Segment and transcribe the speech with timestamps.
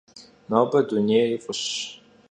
[0.49, 1.63] Nobe dunêyr f'ış.